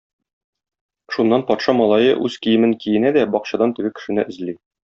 [1.15, 4.61] Шуннан патша малае үз киемен киенә дә бакчадан теге кешене эзли.